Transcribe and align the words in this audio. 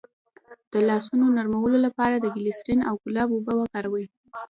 د 0.73 0.73
لاسونو 0.87 1.25
نرمولو 1.37 1.77
لپاره 1.85 2.15
د 2.19 2.25
ګلسرین 2.35 2.79
او 2.89 2.95
ګلاب 3.03 3.29
اوبه 3.33 3.53
وکاروئ 3.57 4.05